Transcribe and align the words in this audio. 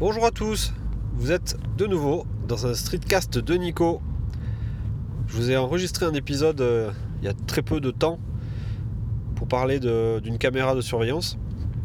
Bonjour 0.00 0.24
à 0.24 0.30
tous, 0.30 0.72
vous 1.12 1.30
êtes 1.30 1.58
de 1.76 1.86
nouveau 1.86 2.24
dans 2.48 2.66
un 2.66 2.72
streetcast 2.72 3.36
de 3.36 3.54
Nico. 3.56 4.00
Je 5.26 5.36
vous 5.36 5.50
ai 5.50 5.58
enregistré 5.58 6.06
un 6.06 6.14
épisode 6.14 6.62
euh, 6.62 6.90
il 7.20 7.26
y 7.26 7.28
a 7.28 7.34
très 7.34 7.60
peu 7.60 7.82
de 7.82 7.90
temps 7.90 8.18
pour 9.34 9.46
parler 9.46 9.78
d'une 9.78 10.38
caméra 10.38 10.74
de 10.74 10.80
surveillance 10.80 11.36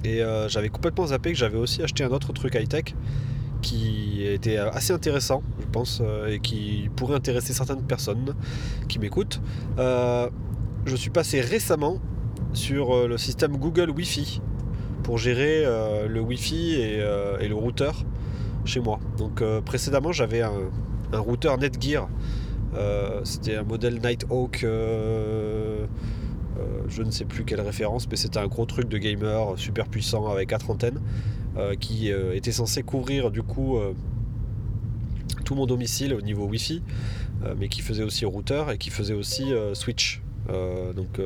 et 0.06 0.24
euh, 0.24 0.48
j'avais 0.48 0.70
complètement 0.70 1.08
zappé 1.08 1.34
que 1.34 1.38
j'avais 1.38 1.58
aussi 1.58 1.84
acheté 1.84 2.06
un 2.06 2.10
autre 2.12 2.32
truc 2.32 2.56
high-tech 2.56 2.96
qui 3.62 4.24
était 4.26 4.56
assez 4.56 4.94
intéressant, 4.94 5.44
je 5.60 5.66
pense, 5.66 6.02
euh, 6.02 6.28
et 6.28 6.40
qui 6.40 6.90
pourrait 6.96 7.16
intéresser 7.16 7.52
certaines 7.52 7.84
personnes 7.84 8.34
qui 8.88 8.98
m'écoutent. 8.98 9.42
je 9.78 10.96
suis 10.96 11.10
passé 11.10 11.42
récemment 11.42 12.00
sur 12.54 13.10
le 13.10 13.18
système 13.18 13.58
Google 13.58 13.90
Wi-Fi 13.90 14.40
pour 15.06 15.20
gérer 15.20 15.64
euh, 15.64 16.08
le 16.08 16.20
Wi-Fi 16.20 16.78
euh, 16.80 17.38
et, 17.38 17.48
le 17.48 17.54
routeur 17.54 18.04
chez 18.66 18.80
moi. 18.80 19.00
Donc 19.20 19.44
euh, 19.44 19.62
précédemment 19.62 20.12
j'avais 20.12 20.42
un, 20.42 20.52
routeur 21.14 21.60
Netgear. 21.60 22.10
c'était 23.24 23.56
un 23.56 23.64
modèle 23.64 24.02
Nighthawk. 24.02 24.62
je 24.64 25.86
ne 27.04 27.12
sais 27.12 27.26
plus 27.26 27.46
quelle 27.46 27.62
référence, 27.62 28.10
mais 28.10 28.16
c'était 28.16 28.40
un 28.40 28.48
gros 28.48 28.66
truc 28.66 28.90
de 28.90 28.98
gamer 28.98 29.54
super 29.58 29.88
puissant 29.88 30.28
avec 30.28 30.50
quatre 30.50 30.72
antennes 30.72 31.00
qui 31.80 32.10
était 32.10 32.52
censé 32.52 32.82
couvrir 32.82 33.30
du 33.30 33.44
coup 33.44 33.78
tout 35.46 35.54
mon 35.56 35.68
domicile 35.68 36.16
au 36.16 36.22
niveau 36.22 36.48
Wi-Fi, 36.48 36.82
mais 37.58 37.70
qui 37.70 37.82
faisait 37.82 38.04
aussi 38.04 38.26
routeur 38.26 38.72
et 38.72 38.78
qui 38.80 38.90
faisait 38.90 39.14
aussi 39.14 39.54
switch. 39.74 40.22
donc 40.96 41.22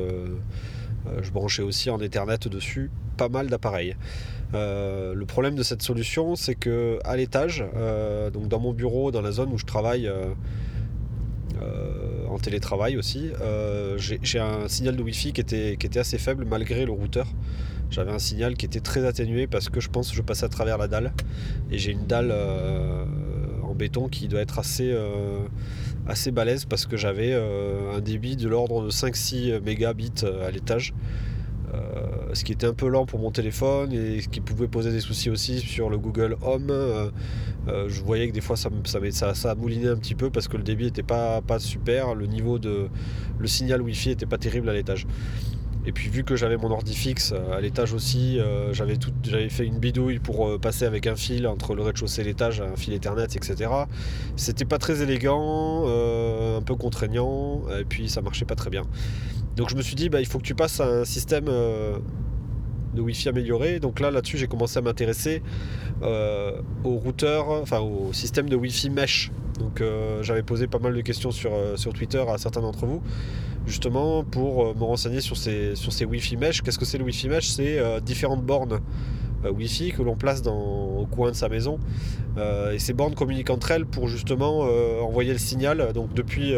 je 1.21 1.31
branchais 1.31 1.63
aussi 1.63 1.89
en 1.89 1.99
Ethernet 1.99 2.47
dessus 2.47 2.91
pas 3.19 3.27
mal 3.27 3.47
d'appareils. 3.47 3.97
Euh, 4.53 5.13
le 5.13 5.25
problème 5.25 5.55
de 5.55 5.63
cette 5.63 5.81
solution, 5.81 6.35
c'est 6.37 6.55
que 6.55 6.99
à 7.03 7.17
l'étage, 7.17 7.65
euh, 7.75 8.31
donc 8.31 8.47
dans 8.47 8.59
mon 8.59 8.71
bureau, 8.71 9.11
dans 9.11 9.21
la 9.21 9.31
zone 9.31 9.51
où 9.51 9.57
je 9.57 9.65
travaille 9.65 10.07
euh, 10.07 10.33
en 12.29 12.39
télétravail 12.39 12.95
aussi, 12.95 13.31
j'ai 13.97 14.39
un 14.39 14.67
signal 14.69 14.95
de 14.95 15.03
Wi-Fi 15.03 15.33
qui 15.33 15.41
était, 15.41 15.97
assez 15.97 16.17
faible 16.17 16.45
malgré 16.45 16.85
le 16.85 16.93
routeur. 16.93 17.27
J'avais 17.91 18.11
un 18.11 18.19
signal 18.19 18.55
qui 18.55 18.65
était 18.65 18.79
très 18.79 19.03
atténué 19.05 19.47
parce 19.47 19.67
que 19.67 19.81
je 19.81 19.89
pense 19.89 20.11
que 20.11 20.15
je 20.15 20.21
passais 20.21 20.45
à 20.45 20.49
travers 20.49 20.77
la 20.77 20.87
dalle 20.87 21.11
et 21.71 21.77
j'ai 21.77 21.91
une 21.91 22.05
dalle 22.05 22.33
en 23.63 23.73
béton 23.73 24.07
qui 24.07 24.27
doit 24.27 24.41
être 24.41 24.59
assez 24.59 24.95
assez 26.07 26.31
balèze 26.31 26.65
parce 26.65 26.85
que 26.85 26.97
j'avais 26.97 27.33
un 27.33 27.99
débit 27.99 28.35
de 28.37 28.47
l'ordre 28.47 28.85
de 28.85 28.91
5-6 28.91 29.59
mégabits 29.61 30.23
à 30.45 30.51
l'étage. 30.51 30.93
Euh, 31.73 32.33
ce 32.33 32.43
qui 32.43 32.51
était 32.51 32.67
un 32.67 32.73
peu 32.73 32.87
lent 32.87 33.05
pour 33.05 33.19
mon 33.19 33.31
téléphone 33.31 33.91
et 33.91 34.21
ce 34.21 34.27
qui 34.27 34.41
pouvait 34.41 34.67
poser 34.67 34.91
des 34.91 35.01
soucis 35.01 35.29
aussi 35.29 35.59
sur 35.59 35.89
le 35.89 35.97
Google 35.97 36.37
Home. 36.41 36.67
Euh, 36.69 37.09
euh, 37.67 37.85
je 37.89 38.01
voyais 38.01 38.27
que 38.27 38.33
des 38.33 38.41
fois 38.41 38.55
ça, 38.55 38.69
ça, 38.85 39.33
ça, 39.35 39.55
moulinait 39.55 39.89
un 39.89 39.97
petit 39.97 40.15
peu 40.15 40.29
parce 40.29 40.47
que 40.47 40.57
le 40.57 40.63
débit 40.63 40.85
n'était 40.85 41.03
pas, 41.03 41.41
pas 41.41 41.59
super, 41.59 42.15
le 42.15 42.25
niveau 42.25 42.57
de 42.57 42.87
le 43.37 43.47
signal 43.47 43.81
Wi-Fi 43.81 44.09
n'était 44.09 44.25
pas 44.25 44.37
terrible 44.37 44.69
à 44.69 44.73
l'étage. 44.73 45.05
Et 45.85 45.91
puis 45.91 46.09
vu 46.09 46.23
que 46.23 46.35
j'avais 46.35 46.57
mon 46.57 46.71
ordi 46.71 46.93
fixe 46.93 47.33
à 47.53 47.61
l'étage 47.61 47.93
aussi, 47.93 48.37
j'avais 48.73 48.95
j'avais 49.23 49.49
fait 49.49 49.65
une 49.65 49.79
bidouille 49.79 50.19
pour 50.19 50.59
passer 50.59 50.85
avec 50.85 51.07
un 51.07 51.15
fil 51.15 51.47
entre 51.47 51.73
le 51.73 51.81
rez-de-chaussée 51.81 52.21
et 52.21 52.25
l'étage, 52.25 52.61
un 52.61 52.75
fil 52.75 52.93
Ethernet, 52.93 53.23
etc. 53.23 53.71
C'était 54.35 54.65
pas 54.65 54.77
très 54.77 55.01
élégant, 55.01 55.87
un 55.87 56.61
peu 56.61 56.75
contraignant, 56.75 57.61
et 57.79 57.85
puis 57.85 58.09
ça 58.09 58.21
marchait 58.21 58.45
pas 58.45 58.55
très 58.55 58.69
bien. 58.69 58.83
Donc 59.59 59.69
je 59.69 59.75
me 59.75 59.81
suis 59.81 59.95
dit, 59.95 60.07
bah, 60.07 60.21
il 60.21 60.25
faut 60.25 60.37
que 60.37 60.45
tu 60.45 60.55
passes 60.55 60.79
à 60.79 60.87
un 60.87 61.03
système 61.03 61.49
euh, 61.49 61.97
de 62.93 63.01
Wi-Fi 63.01 63.27
amélioré. 63.27 63.81
Donc 63.81 63.99
là, 63.99 64.09
là-dessus, 64.09 64.37
j'ai 64.37 64.47
commencé 64.47 64.79
à 64.79 64.81
m'intéresser 64.81 65.43
euh, 66.01 66.61
au 66.85 66.91
routeur, 66.91 67.49
enfin 67.49 67.79
au 67.79 68.13
système 68.13 68.47
de 68.47 68.55
Wi-Fi 68.55 68.89
mesh. 68.89 69.33
Donc 69.59 69.81
euh, 69.81 70.23
j'avais 70.23 70.43
posé 70.43 70.67
pas 70.67 70.79
mal 70.79 70.95
de 70.95 71.01
questions 71.01 71.31
sur, 71.31 71.51
Twitter 71.93 72.23
à 72.25 72.37
certains 72.37 72.61
d'entre 72.61 72.85
vous, 72.85 73.01
justement 73.67 74.23
pour 74.23 74.73
me 74.77 74.83
renseigner 74.85 75.19
sur 75.19 75.35
ces, 75.35 75.75
sur 75.75 75.91
Wi-Fi 76.09 76.37
mesh. 76.37 76.61
Qu'est-ce 76.61 76.79
que 76.79 76.85
c'est 76.85 76.97
le 76.97 77.03
Wi-Fi 77.03 77.27
mesh? 77.27 77.49
C'est 77.49 77.81
différentes 78.01 78.45
bornes. 78.45 78.79
Wi-Fi 79.43 79.91
que 79.91 80.03
l'on 80.03 80.15
place 80.15 80.41
dans, 80.41 80.55
au 80.55 81.05
coin 81.05 81.31
de 81.31 81.35
sa 81.35 81.49
maison. 81.49 81.79
et 82.37 82.79
ces 82.79 82.93
bornes 82.93 83.13
communiquent 83.13 83.49
entre 83.49 83.71
elles 83.71 83.85
pour 83.85 84.07
justement 84.07 84.59
envoyer 85.01 85.33
le 85.33 85.39
signal 85.39 85.91
donc 85.93 86.13
depuis, 86.13 86.53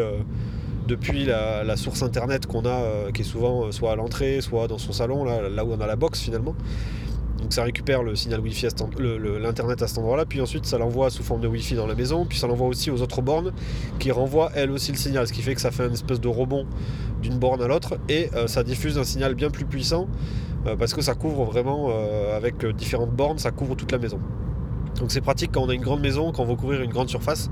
depuis 0.86 1.24
la, 1.24 1.76
source 1.76 2.02
internet 2.02 2.46
qu'on 2.46 2.64
a, 2.64 2.68
euh, 2.68 3.10
qui 3.12 3.22
est 3.22 3.24
souvent 3.24 3.64
euh, 3.64 3.72
soit 3.72 3.92
à 3.92 3.96
l'entrée, 3.96 4.40
soit 4.40 4.68
dans 4.68 4.78
son 4.78 4.92
salon, 4.92 5.24
là, 5.24 5.64
où 5.64 5.72
on 5.72 5.80
a 5.80 5.86
la 5.86 5.96
box 5.96 6.20
finalement. 6.20 6.54
Donc 7.40 7.52
ça 7.52 7.64
récupère 7.64 8.04
le 8.04 8.14
signal 8.14 8.40
Wi-Fi, 8.40 8.68
l'internet 9.40 9.82
à 9.82 9.88
cet 9.88 9.98
endroit-là, 9.98 10.26
puis 10.26 10.40
ensuite 10.40 10.64
ça 10.64 10.78
l'envoie 10.78 11.10
sous 11.10 11.24
forme 11.24 11.40
de 11.40 11.48
Wi-Fi 11.48 11.74
dans 11.74 11.88
la 11.88 11.96
maison, 11.96 12.24
puis 12.24 12.38
ça 12.38 12.46
l'envoie 12.46 12.68
aussi 12.68 12.90
aux 12.90 13.02
autres 13.02 13.20
bornes 13.20 13.52
qui 13.98 14.12
renvoient 14.12 14.52
elles 14.54 14.70
aussi 14.70 14.92
le 14.92 14.98
signal, 14.98 15.26
ce 15.26 15.32
qui 15.32 15.42
fait 15.42 15.56
que 15.56 15.60
ça 15.60 15.72
fait 15.72 15.86
une 15.86 15.94
espèce 15.94 16.20
de 16.20 16.28
rebond 16.28 16.66
d'une 17.20 17.38
borne 17.38 17.60
à 17.60 17.66
l'autre 17.66 17.98
et 18.08 18.30
euh, 18.34 18.46
ça 18.46 18.62
diffuse 18.62 18.96
un 18.96 19.04
signal 19.04 19.34
bien 19.34 19.50
plus 19.50 19.64
puissant 19.64 20.08
parce 20.78 20.94
que 20.94 21.02
ça 21.02 21.14
couvre 21.16 21.42
vraiment 21.42 21.90
avec 22.36 22.64
différentes 22.76 23.10
bornes, 23.10 23.38
ça 23.38 23.50
couvre 23.50 23.74
toute 23.74 23.90
la 23.90 23.98
maison. 23.98 24.20
Donc 25.02 25.10
c'est 25.10 25.20
pratique 25.20 25.50
quand 25.52 25.62
on 25.62 25.68
a 25.68 25.74
une 25.74 25.82
grande 25.82 26.00
maison, 26.00 26.30
quand 26.30 26.44
on 26.44 26.46
veut 26.46 26.54
couvrir 26.54 26.80
une 26.80 26.92
grande 26.92 27.08
surface, 27.08 27.50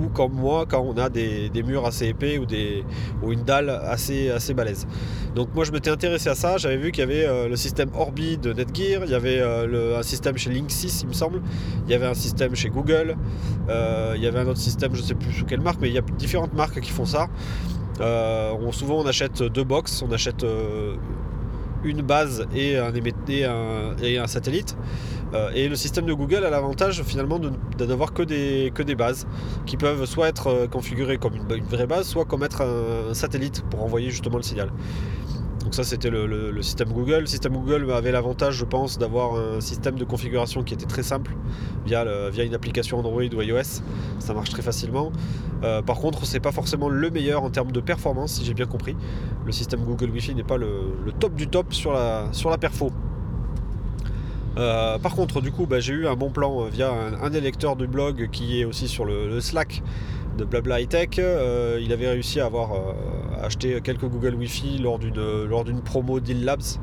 ou 0.00 0.06
comme 0.06 0.34
moi, 0.34 0.66
quand 0.68 0.80
on 0.80 0.96
a 0.96 1.08
des, 1.08 1.50
murs 1.66 1.84
assez 1.84 2.06
épais 2.06 2.38
ou, 2.38 2.46
des, 2.46 2.84
ou 3.24 3.32
une 3.32 3.42
dalle 3.42 3.70
assez, 3.70 4.30
assez 4.30 4.54
balèze. 4.54 4.86
Donc 5.34 5.48
moi 5.52 5.64
je 5.64 5.72
m'étais 5.72 5.90
intéressé 5.90 6.28
à 6.28 6.36
ça, 6.36 6.58
j'avais 6.58 6.76
vu 6.76 6.92
qu'il 6.92 7.00
y 7.00 7.02
avait 7.02 7.26
euh, 7.26 7.48
le 7.48 7.56
système 7.56 7.90
Orbi 7.96 8.38
de 8.38 8.52
Netgear, 8.52 9.02
il 9.04 9.10
y 9.10 9.14
avait 9.14 9.40
euh, 9.40 9.98
un 9.98 10.02
système 10.04 10.38
chez 10.38 10.50
Linksys 10.50 11.00
il 11.02 11.08
me 11.08 11.12
semble, 11.12 11.42
il 11.86 11.90
y 11.90 11.94
avait 11.94 12.06
un 12.06 12.14
système 12.14 12.54
chez 12.54 12.68
Google, 12.68 13.16
euh, 13.68 14.12
il 14.14 14.22
y 14.22 14.28
avait 14.28 14.38
un 14.38 14.46
autre 14.46 14.60
système, 14.60 14.94
je 14.94 15.00
ne 15.00 15.06
sais 15.06 15.16
plus 15.16 15.32
sous 15.32 15.44
quelle 15.44 15.60
marque, 15.60 15.80
mais 15.80 15.88
il 15.88 15.94
y 15.94 15.98
a 15.98 16.02
différentes 16.02 16.54
marques 16.54 16.78
qui 16.78 16.92
font 16.92 17.04
ça. 17.04 17.26
souvent 18.70 19.00
on 19.00 19.06
achète 19.06 19.42
deux 19.42 19.64
box, 19.64 20.04
on 20.08 20.12
achète 20.12 20.46
une 21.82 22.02
base 22.02 22.46
et 22.54 22.76
un, 22.76 22.92
et 24.00 24.18
un 24.18 24.26
satellite. 24.28 24.76
Euh, 25.34 25.50
et 25.54 25.68
le 25.68 25.76
système 25.76 26.06
de 26.06 26.12
Google 26.12 26.44
a 26.44 26.50
l'avantage 26.50 27.02
finalement 27.02 27.38
de, 27.38 27.50
n'avoir 27.84 28.12
que 28.12 28.22
des, 28.22 28.94
bases 28.94 29.26
qui 29.66 29.76
peuvent 29.76 30.04
soit 30.04 30.28
être 30.28 30.48
euh, 30.48 30.66
configurées 30.66 31.18
comme 31.18 31.34
une, 31.34 31.64
vraie 31.64 31.86
base, 31.86 32.06
soit 32.06 32.24
comme 32.24 32.42
être 32.42 32.62
un, 32.62 33.14
satellite 33.14 33.62
pour 33.70 33.82
envoyer 33.82 34.10
justement 34.10 34.36
le 34.36 34.42
signal. 34.42 34.70
Donc 35.62 35.74
ça 35.74 35.84
c'était 35.84 36.10
le, 36.10 36.60
système 36.60 36.92
Google. 36.92 37.20
Le 37.20 37.26
système 37.26 37.52
Google 37.52 37.90
avait 37.92 38.12
l'avantage 38.12 38.56
je 38.56 38.64
pense 38.64 38.98
d'avoir 38.98 39.36
un 39.36 39.60
système 39.60 39.94
de 39.94 40.04
configuration 40.04 40.62
qui 40.62 40.74
était 40.74 40.86
très 40.86 41.02
simple 41.02 41.34
via, 41.86 42.04
via 42.30 42.44
une 42.44 42.54
application 42.54 42.98
Android 42.98 43.22
ou 43.22 43.42
iOS. 43.42 43.80
Ça 44.18 44.34
marche 44.34 44.50
très 44.50 44.62
facilement. 44.62 45.12
Euh, 45.62 45.80
par 45.80 45.96
contre 45.96 46.26
c'est 46.26 46.40
pas 46.40 46.52
forcément 46.52 46.88
le 46.88 47.10
meilleur 47.10 47.44
en 47.44 47.50
termes 47.50 47.70
de 47.70 47.80
performance 47.80 48.34
si 48.34 48.44
j'ai 48.44 48.54
bien 48.54 48.66
compris. 48.66 48.96
Le 49.46 49.52
système 49.52 49.84
Google 49.84 50.10
Wi-Fi 50.10 50.34
n'est 50.34 50.42
pas 50.42 50.56
le, 50.56 51.12
top 51.20 51.34
du 51.34 51.46
top 51.46 51.72
sur 51.72 51.92
la, 51.92 52.26
sur 52.32 52.50
la 52.50 52.58
perfo. 52.58 52.90
Euh, 54.58 54.98
par 54.98 55.14
contre, 55.14 55.40
du 55.40 55.50
coup, 55.50 55.66
bah, 55.66 55.80
j'ai 55.80 55.94
eu 55.94 56.06
un 56.06 56.16
bon 56.16 56.30
plan 56.30 56.62
euh, 56.62 56.68
via 56.68 56.92
un, 57.22 57.30
des 57.30 57.40
lecteurs 57.40 57.76
du 57.76 57.86
blog 57.86 58.28
qui 58.30 58.60
est 58.60 58.64
aussi 58.64 58.88
sur 58.88 59.04
le, 59.04 59.40
Slack 59.40 59.82
de 60.36 60.44
Blabla 60.44 60.80
High 60.80 60.88
Tech. 60.88 61.08
Euh, 61.18 61.80
il 61.82 61.92
avait 61.92 62.08
réussi 62.08 62.40
à 62.40 62.46
avoir 62.46 62.70
acheté 63.42 63.80
quelques 63.82 64.08
Google 64.08 64.34
Wi-Fi 64.34 64.78
lors 64.78 64.98
d'une 64.98 65.80
promo 65.82 66.20
Deal 66.20 66.44
Labs. 66.44 66.78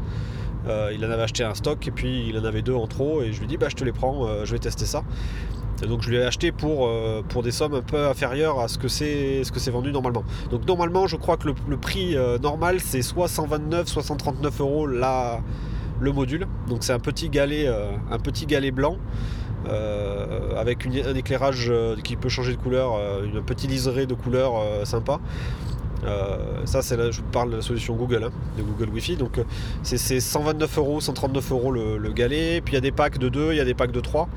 il 0.67 1.05
en 1.05 1.09
avait 1.09 1.23
acheté 1.23 1.43
un 1.43 1.53
stock 1.53 1.87
et 1.87 1.91
puis 1.91 2.27
il 2.29 2.37
en 2.37 2.43
avait 2.43 2.61
deux 2.61 2.73
en 2.73 2.87
trop 2.87 3.21
et 3.21 3.31
je 3.31 3.39
lui 3.39 3.47
dis 3.47 3.57
bah 3.57 3.67
je 3.69 3.75
te 3.75 3.83
les 3.83 3.91
prends, 3.91 4.27
je 4.43 4.51
vais 4.51 4.59
tester 4.59 4.85
ça. 4.85 5.03
donc 5.87 6.01
je 6.01 6.09
lui 6.09 6.17
ai 6.17 6.23
acheté 6.23 6.51
pour, 6.51 6.89
des 7.41 7.51
sommes 7.51 7.75
un 7.75 7.81
peu 7.81 8.07
inférieures 8.07 8.59
à 8.59 8.67
ce 8.67 8.77
que 8.77 8.87
c'est 8.87 9.43
ce 9.43 9.71
vendu 9.71 9.91
normalement. 9.91 10.23
Donc 10.51 10.67
normalement 10.67 11.07
je 11.07 11.15
crois 11.15 11.37
que 11.37 11.47
le, 11.47 11.77
prix 11.77 12.15
normal 12.41 12.79
c'est 12.79 13.01
soit 13.01 13.27
129 13.27 13.87
soit 13.87 14.03
139 14.03 14.59
euros 14.59 14.85
là 14.85 15.41
le 15.99 16.11
module. 16.11 16.47
Donc 16.67 16.79
c'est 16.83 16.93
un 16.93 16.99
petit 16.99 17.29
galet, 17.29 17.67
euh, 17.67 17.91
un 18.11 18.19
petit 18.19 18.45
galet 18.45 18.71
blanc. 18.71 18.97
Euh, 19.67 20.57
avec 20.57 20.87
un 20.87 21.15
éclairage 21.15 21.67
euh, 21.69 21.97
qui 22.01 22.15
peut 22.15 22.29
changer 22.29 22.53
de 22.53 22.57
couleur, 22.57 22.93
une 23.25 23.43
petite 23.43 23.69
liseré 23.69 24.05
de 24.05 24.13
couleur 24.13 24.53
sympa. 24.85 25.19
ça, 26.65 26.81
c'est 26.81 26.95
là, 26.95 27.11
je 27.11 27.21
parle 27.21 27.51
de 27.51 27.55
la 27.57 27.61
solution 27.61 27.95
Google, 27.95 28.23
hein, 28.23 28.31
de 28.57 28.63
Google 28.63 28.89
Wi-Fi. 28.93 29.17
Donc, 29.17 29.39
c'est 29.83 30.19
129 30.19 30.77
euros, 30.77 31.01
139 31.01 31.51
euros 31.51 31.71
le, 31.71 31.97
le 31.97 32.11
galet. 32.13 32.61
Puis 32.61 32.73
il 32.73 32.75
y 32.75 32.77
a 32.77 32.81
des 32.81 32.91
packs 32.93 33.17
de 33.17 33.27
2, 33.27 33.51
il 33.51 33.57
y 33.57 33.59
a 33.59 33.65
des 33.65 33.73
packs 33.73 33.91
de 33.91 33.99
3. 33.99 34.29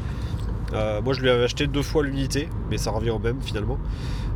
moi, 1.05 1.15
je 1.15 1.21
lui 1.21 1.31
avais 1.31 1.45
acheté 1.45 1.69
deux 1.69 1.83
fois 1.83 2.03
l'unité, 2.03 2.49
mais 2.69 2.79
ça 2.79 2.91
revient 2.91 3.11
au 3.11 3.21
même 3.21 3.41
finalement. 3.41 3.79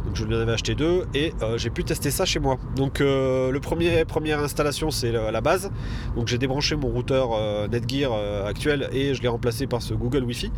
Donc 0.07 0.15
je 0.15 0.25
lui 0.25 0.37
en 0.37 0.39
avais 0.39 0.53
acheté 0.53 0.75
deux 0.75 1.05
et 1.15 1.33
euh, 1.43 1.59
j'ai 1.59 1.71
pu 1.71 1.83
tester 1.83 2.11
ça 2.11 2.25
chez 2.25 2.39
moi. 2.39 2.59
Donc 2.77 3.01
euh, 3.01 3.51
le 3.51 3.61
premier 3.61 4.05
première 4.05 4.41
installation 4.41 4.91
c'est 4.91 5.11
la 5.13 5.41
base. 5.41 5.71
Donc 6.15 6.29
j'ai 6.29 6.39
débranché 6.39 6.77
mon 6.77 6.89
routeur 6.89 7.31
euh, 7.33 7.67
Netgear 7.69 8.13
actuel 8.47 8.89
et 8.93 9.15
je 9.15 9.23
l'ai 9.23 9.29
remplacé 9.29 9.67
par 9.67 9.83
ce 9.83 9.95
Google 9.95 10.23
Wi-Fi. 10.25 10.53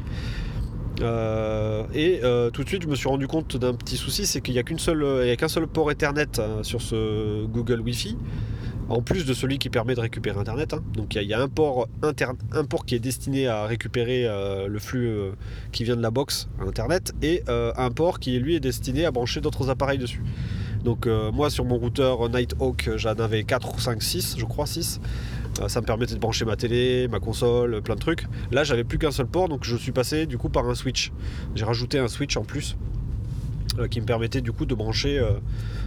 et 1.94 2.20
tout 2.52 2.62
de 2.62 2.68
suite, 2.68 2.82
je 2.82 2.88
me 2.88 2.94
suis 2.94 3.08
rendu 3.08 3.26
compte 3.26 3.56
d'un 3.56 3.74
petit 3.74 3.96
souci, 3.96 4.26
c'est 4.26 4.40
qu'il 4.40 4.54
n'y 4.54 4.60
a 4.60 4.62
qu'un 4.62 5.48
seul 5.48 5.66
port 5.66 5.90
Ethernet 5.90 6.40
sur 6.62 6.82
ce 6.82 7.46
Google 7.46 7.80
Wi-Fi. 7.80 8.16
En 8.88 9.02
plus 9.02 9.24
de 9.24 9.34
celui 9.34 9.58
qui 9.58 9.68
permet 9.68 9.94
de 9.94 10.00
récupérer 10.00 10.38
Internet. 10.38 10.74
Hein. 10.74 10.82
Donc 10.94 11.14
il 11.14 11.22
y, 11.22 11.34
a 11.34 11.40
un 11.40 11.48
port, 11.48 11.88
interne, 12.02 12.36
un 12.52 12.64
port 12.64 12.84
qui 12.84 12.94
est 12.94 13.00
destiné 13.00 13.46
à 13.46 13.66
récupérer 13.66 14.26
le 14.66 14.78
flux 14.78 15.10
qui 15.72 15.84
vient 15.84 15.96
de 15.96 16.02
la 16.02 16.10
box 16.10 16.48
Internet 16.60 17.12
et 17.22 17.42
un 17.48 17.90
port 17.90 18.18
qui 18.18 18.38
lui 18.38 18.54
est 18.56 18.60
destiné 18.60 19.04
à 19.04 19.10
brancher 19.10 19.40
d'autres 19.40 19.70
appareils 19.70 19.98
dessus. 19.98 20.22
Donc 20.84 21.06
moi 21.06 21.50
sur 21.50 21.64
mon 21.64 21.76
routeur 21.76 22.28
Nighthawk 22.28 22.90
j'en 22.96 23.14
avais 23.14 23.44
4 23.44 23.80
5, 23.80 24.02
6, 24.02 24.36
je 24.38 24.44
crois 24.44 24.66
6. 24.66 25.00
Euh, 25.60 25.68
ça 25.68 25.80
me 25.80 25.86
permettait 25.86 26.14
de 26.14 26.20
brancher 26.20 26.44
ma 26.44 26.56
télé, 26.56 27.08
ma 27.08 27.20
console, 27.20 27.82
plein 27.82 27.94
de 27.94 28.00
trucs. 28.00 28.26
Là, 28.52 28.64
j'avais 28.64 28.84
plus 28.84 28.98
qu'un 28.98 29.10
seul 29.10 29.26
port, 29.26 29.48
donc 29.48 29.64
je 29.64 29.76
suis 29.76 29.92
passé 29.92 30.26
du 30.26 30.38
coup 30.38 30.48
par 30.48 30.68
un 30.68 30.74
switch. 30.74 31.12
J'ai 31.54 31.64
rajouté 31.64 31.98
un 31.98 32.08
switch 32.08 32.36
en 32.36 32.44
plus 32.44 32.76
euh, 32.76 32.97
qui 33.86 34.00
me 34.00 34.06
permettait 34.06 34.40
du 34.40 34.52
coup 34.52 34.66
de 34.66 34.74
brancher, 34.74 35.18
euh, 35.18 35.32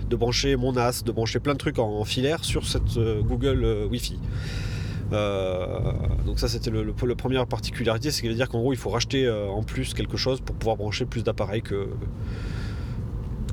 de 0.10 0.16
brancher 0.16 0.56
mon 0.56 0.74
NAS, 0.74 1.04
de 1.04 1.12
brancher 1.12 1.40
plein 1.40 1.54
de 1.54 1.58
trucs 1.58 1.80
en, 1.80 2.04
filaire 2.06 2.44
sur 2.44 2.66
cette 2.68 2.98
Google 3.24 3.88
Wi-Fi. 3.92 4.20
donc 6.26 6.40
ça 6.40 6.48
c'était 6.48 6.70
le, 6.72 6.84
le, 6.84 7.16
première 7.16 7.46
particularité, 7.48 8.12
c'est 8.12 8.28
à 8.28 8.34
dire 8.34 8.50
qu'en 8.50 8.60
gros 8.60 8.74
il 8.74 8.78
faut 8.78 8.90
racheter 8.90 9.30
en 9.30 9.64
plus 9.64 9.94
quelque 9.94 10.18
chose 10.18 10.42
pour 10.42 10.56
pouvoir 10.56 10.78
brancher 10.78 11.06
plus 11.06 11.24
d'appareils 11.24 11.62
que, 11.62 11.88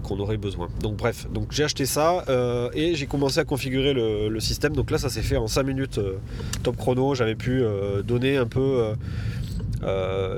qu'on 0.08 0.18
aurait 0.20 0.38
besoin. 0.38 0.68
Donc 0.80 0.96
bref, 0.96 1.26
donc 1.32 1.48
j'ai 1.52 1.64
acheté 1.64 1.84
ça 1.86 2.24
euh, 2.28 2.70
et 2.72 2.94
j'ai 2.94 3.06
commencé 3.06 3.38
à 3.38 3.44
configurer 3.44 3.92
le, 3.92 4.40
système. 4.40 4.74
Donc 4.74 4.90
là 4.90 4.98
ça 4.98 5.08
s'est 5.10 5.22
fait 5.22 5.36
en 5.36 5.48
5 5.48 5.62
minutes 5.64 5.98
euh, 5.98 6.18
top 6.62 6.76
chrono. 6.76 7.14
J'avais 7.14 7.34
pu 7.34 7.60
euh, 7.60 8.02
donner 8.02 8.36
un 8.36 8.46
peu 8.46 8.94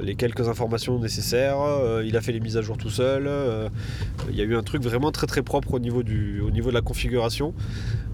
les 0.03 0.15
quelques 0.17 0.49
informations 0.49 0.99
nécessaires. 0.99 1.59
il 2.05 2.17
a 2.17 2.21
fait 2.21 2.33
les 2.33 2.41
mises 2.41 2.57
à 2.57 2.63
jour 2.63 2.77
tout 2.77 2.91
seul. 2.91 3.29
il 4.29 4.37
y 4.37 4.41
a 4.41 4.45
eu 4.45 4.57
un 4.57 4.63
truc 4.63 4.83
vraiment 4.83 5.13
très 5.13 5.27
très 5.27 5.43
propre 5.43 5.75
au 5.75 5.79
niveau, 5.79 6.03
de 6.03 6.71
la 6.71 6.81
configuration. 6.81 7.55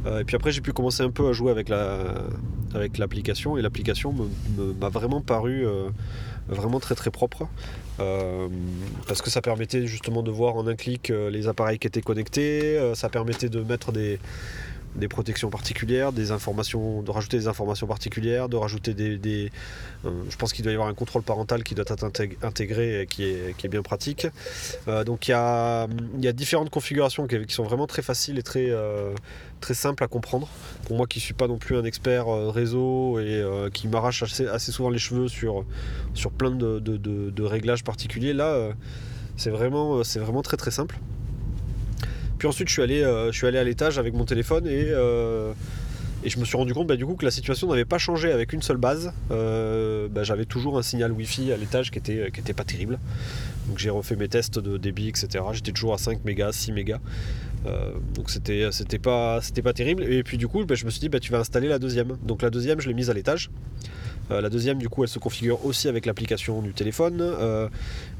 et 0.06 0.24
puis 0.24 0.36
après 0.36 0.52
j'ai 0.52 0.60
pu 0.60 0.72
commencer 0.72 1.02
un 1.02 1.10
peu 1.10 1.28
à 1.28 1.32
jouer 1.32 1.50
avec 1.50 1.68
la 1.68 1.98
avec 2.74 2.98
l'application 2.98 3.56
et 3.56 3.62
l'application 3.62 4.14
m'a 4.80 4.88
vraiment 4.88 5.20
paru 5.20 5.66
vraiment 6.48 6.80
très 6.80 6.94
très 6.94 7.10
propre. 7.10 7.48
Euh, 7.98 8.48
parce 9.08 9.22
que 9.22 9.30
ça 9.30 9.40
permettait 9.40 9.86
justement 9.86 10.22
de 10.22 10.30
voir 10.30 10.56
en 10.56 10.66
un 10.66 10.74
clic 10.74 11.10
euh, 11.10 11.30
les 11.30 11.48
appareils 11.48 11.78
qui 11.78 11.86
étaient 11.86 12.02
connectés, 12.02 12.76
euh, 12.76 12.94
ça 12.94 13.08
permettait 13.08 13.48
de 13.48 13.60
mettre 13.60 13.90
des, 13.90 14.18
des 14.96 15.08
protections 15.08 15.50
particulières, 15.50 16.12
des 16.12 16.30
informations, 16.30 17.02
de 17.02 17.10
rajouter 17.10 17.38
des 17.38 17.48
informations 17.48 17.86
particulières, 17.86 18.48
de 18.48 18.56
rajouter 18.56 18.94
des. 18.94 19.50
Euh, 20.04 20.10
je 20.28 20.36
pense 20.36 20.52
qu'il 20.52 20.62
doit 20.62 20.72
y 20.72 20.74
avoir 20.74 20.88
un 20.88 20.94
contrôle 20.94 21.22
parental 21.22 21.62
qui 21.62 21.74
doit 21.74 21.84
être 21.88 22.04
intégré 22.42 23.02
et 23.02 23.06
qui 23.06 23.24
est, 23.24 23.56
qui 23.56 23.66
est 23.66 23.68
bien 23.68 23.82
pratique. 23.82 24.26
Euh, 24.88 25.04
donc 25.04 25.28
il 25.28 25.32
y 25.32 25.34
a, 25.34 25.86
y 26.20 26.28
a 26.28 26.32
différentes 26.32 26.70
configurations 26.70 27.26
qui, 27.26 27.36
sont 27.48 27.64
vraiment 27.64 27.86
très 27.86 28.02
faciles 28.02 28.38
et 28.38 28.42
très, 28.42 28.70
euh, 28.70 29.14
très 29.60 29.74
simples 29.74 30.02
à 30.04 30.08
comprendre. 30.08 30.48
Pour 30.86 30.96
moi 30.96 31.06
qui 31.06 31.18
ne 31.18 31.22
suis 31.22 31.34
pas 31.34 31.48
non 31.48 31.58
plus 31.58 31.76
un 31.76 31.84
expert 31.84 32.26
réseau 32.28 33.18
et 33.18 33.44
qui 33.72 33.88
m'arrache 33.88 34.22
assez, 34.22 34.72
souvent 34.72 34.90
les 34.90 34.98
cheveux 34.98 35.28
sur, 35.28 35.64
sur 36.14 36.30
plein 36.30 36.50
de, 36.50 36.78
de, 36.78 36.96
de 36.96 37.42
réglages 37.42 37.84
particuliers, 37.84 38.32
là 38.32 38.70
c'est 39.36 39.50
vraiment, 39.50 40.02
c'est 40.04 40.20
vraiment 40.20 40.42
très 40.42 40.56
très 40.56 40.70
simple. 40.70 40.98
Puis 42.38 42.48
ensuite, 42.48 42.68
je 42.68 42.72
suis 42.72 42.82
allé, 42.82 43.02
euh, 43.02 43.32
je 43.32 43.36
suis 43.36 43.46
allé 43.46 43.58
à 43.58 43.64
l'étage 43.64 43.98
avec 43.98 44.14
mon 44.14 44.24
téléphone 44.24 44.66
et, 44.66 44.86
euh, 44.90 45.52
je 46.24 46.40
me 46.40 46.44
suis 46.44 46.56
rendu 46.56 46.74
compte 46.74 46.88
bah, 46.88 46.96
du 46.96 47.06
coup 47.06 47.14
que 47.14 47.24
la 47.24 47.30
situation 47.30 47.68
n'avait 47.68 47.84
pas 47.84 47.98
changé 47.98 48.32
avec 48.32 48.52
une 48.52 48.62
seule 48.62 48.78
base. 48.78 49.12
Euh, 49.30 50.08
bah, 50.10 50.24
j'avais 50.24 50.44
toujours 50.44 50.76
un 50.76 50.82
signal 50.82 51.12
Wi-Fi 51.12 51.52
à 51.52 51.56
l'étage 51.56 51.92
qui 51.92 51.98
était, 51.98 52.32
qui 52.32 52.52
pas 52.52 52.64
terrible. 52.64 52.98
Donc 53.68 53.78
j'ai 53.78 53.90
refait 53.90 54.16
mes 54.16 54.28
tests 54.28 54.58
de 54.58 54.76
débit, 54.76 55.08
etc. 55.08 55.44
J'étais 55.52 55.70
toujours 55.70 55.94
à 55.94 55.98
5 55.98 56.24
mégas, 56.24 56.52
6 56.52 56.72
mégas. 56.72 56.98
donc 58.14 58.28
c'était, 58.30 58.68
pas, 58.98 59.40
pas 59.62 59.72
terrible. 59.72 60.02
Et 60.02 60.24
puis 60.24 60.36
du 60.36 60.48
coup, 60.48 60.64
bah, 60.64 60.74
je 60.74 60.84
me 60.84 60.90
suis 60.90 61.00
dit, 61.00 61.10
tu 61.20 61.30
vas 61.30 61.38
installer 61.38 61.68
la 61.68 61.78
deuxième. 61.78 62.16
Donc 62.24 62.42
la 62.42 62.50
deuxième, 62.50 62.80
je 62.80 62.88
l'ai 62.88 62.94
mise 62.94 63.08
à 63.08 63.14
l'étage. 63.14 63.50
Euh, 64.30 64.40
la 64.40 64.48
deuxième, 64.48 64.78
du 64.78 64.88
coup, 64.88 65.02
elle 65.04 65.08
se 65.08 65.18
configure 65.18 65.64
aussi 65.64 65.88
avec 65.88 66.06
l'application 66.06 66.62
du 66.62 66.72
téléphone. 66.72 67.20
Euh, 67.20 67.68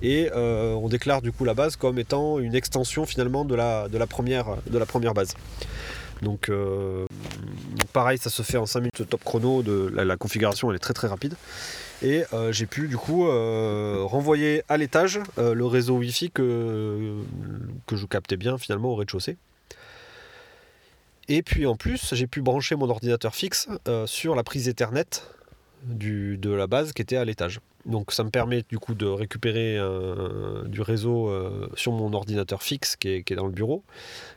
et 0.03 0.31
euh, 0.35 0.75
on 0.75 0.89
déclare 0.89 1.23
du 1.23 1.33
coup 1.33 1.45
la 1.45 1.55
base 1.55 1.77
comme 1.77 1.99
étant 1.99 2.39
une 2.39 2.55
extension 2.55 3.07
finalement 3.07 3.45
de 3.45 3.55
la, 3.55 3.89
première, 4.07 4.47
base. 5.15 5.35
Donc 6.23 6.51
pareil, 7.93 8.19
ça 8.19 8.31
se 8.31 8.43
fait 8.43 8.59
en 8.59 8.67
5 8.67 8.81
minutes 8.81 9.09
top 9.09 9.23
chrono. 9.25 9.63
La, 9.93 10.17
configuration, 10.17 10.71
elle 10.71 10.77
est 10.77 10.81
très 10.81 10.95
très 10.95 11.09
rapide. 11.09 11.35
Et 12.03 12.23
j'ai 12.51 12.67
pu 12.67 12.89
du 12.89 12.97
coup 12.97 13.27
renvoyer 13.27 14.63
à 14.69 14.77
l'étage 14.77 15.21
le 15.37 15.65
réseau 15.65 15.97
Wi-Fi 15.97 16.31
que, 16.31 17.17
que 17.87 17.97
je 17.97 18.07
captais 18.07 18.37
bien 18.37 18.59
finalement 18.59 18.91
au 18.91 18.95
rez-de-chaussée. 18.95 19.37
Et 21.29 21.43
puis 21.43 21.67
en 21.67 21.75
plus, 21.75 22.15
j'ai 22.15 22.29
pu 22.29 22.41
brancher 22.41 22.77
mon 22.77 22.89
ordinateur 22.89 23.35
fixe 23.35 23.69
sur 24.07 24.35
la 24.35 24.45
prise 24.45 24.69
Ethernet 24.69 25.23
de 25.85 26.51
la 26.51 26.67
base 26.67 26.93
qui 26.93 27.03
était 27.03 27.17
à 27.17 27.25
l'étage. 27.25 27.61
Donc 27.87 28.13
ça 28.13 28.25
me 28.25 28.31
permet 28.31 28.65
du 28.69 28.79
coup 28.79 28.95
de 28.95 29.07
récupérer 29.07 29.79
du 30.67 30.81
réseau 30.81 31.29
euh, 31.29 31.69
sur 31.75 31.93
mon 31.93 32.13
ordinateur 32.13 32.63
fixe 32.63 32.97
qui 32.97 33.09
est, 33.09 33.33
dans 33.33 33.47
le 33.47 33.53
bureau. 33.53 33.85